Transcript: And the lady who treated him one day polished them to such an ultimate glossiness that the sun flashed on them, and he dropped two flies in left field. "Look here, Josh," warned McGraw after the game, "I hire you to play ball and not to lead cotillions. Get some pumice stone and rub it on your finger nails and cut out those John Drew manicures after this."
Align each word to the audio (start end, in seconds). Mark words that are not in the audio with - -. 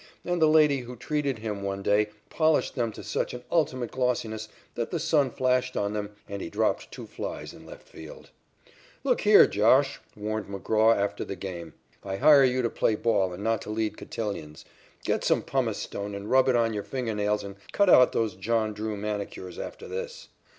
And 0.25 0.41
the 0.41 0.47
lady 0.47 0.79
who 0.79 0.95
treated 0.95 1.37
him 1.37 1.61
one 1.61 1.83
day 1.83 2.09
polished 2.31 2.73
them 2.73 2.91
to 2.93 3.03
such 3.03 3.35
an 3.35 3.43
ultimate 3.51 3.91
glossiness 3.91 4.49
that 4.73 4.89
the 4.89 4.99
sun 4.99 5.29
flashed 5.29 5.77
on 5.77 5.93
them, 5.93 6.15
and 6.27 6.41
he 6.41 6.49
dropped 6.49 6.91
two 6.91 7.05
flies 7.05 7.53
in 7.53 7.67
left 7.67 7.87
field. 7.87 8.31
"Look 9.03 9.21
here, 9.21 9.45
Josh," 9.45 9.99
warned 10.15 10.47
McGraw 10.47 10.95
after 10.97 11.23
the 11.23 11.35
game, 11.35 11.73
"I 12.03 12.15
hire 12.15 12.43
you 12.43 12.63
to 12.63 12.69
play 12.71 12.95
ball 12.95 13.31
and 13.31 13.43
not 13.43 13.61
to 13.61 13.69
lead 13.69 13.95
cotillions. 13.95 14.65
Get 15.05 15.23
some 15.23 15.43
pumice 15.43 15.77
stone 15.77 16.15
and 16.15 16.31
rub 16.31 16.49
it 16.49 16.55
on 16.55 16.73
your 16.73 16.81
finger 16.81 17.13
nails 17.13 17.43
and 17.43 17.55
cut 17.71 17.87
out 17.87 18.11
those 18.11 18.33
John 18.33 18.73
Drew 18.73 18.97
manicures 18.97 19.59
after 19.59 19.87
this." 19.87 20.29